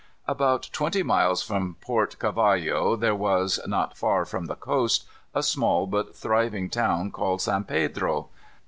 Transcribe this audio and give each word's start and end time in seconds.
About 0.27 0.67
twenty 0.73 1.03
miles 1.03 1.43
from 1.43 1.75
Port 1.79 2.17
Cavallo 2.17 2.95
there 2.95 3.13
was, 3.13 3.59
not 3.67 3.95
far 3.95 4.25
from 4.25 4.45
the 4.47 4.55
coast, 4.55 5.05
a 5.35 5.43
small 5.43 5.85
but 5.85 6.15
thriving 6.15 6.71
town 6.71 7.11
called 7.11 7.43
San 7.43 7.65
Pedro. 7.65 8.29